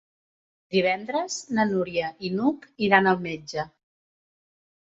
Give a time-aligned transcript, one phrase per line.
[0.75, 3.69] Divendres na Núria i n'Hug iran al metge.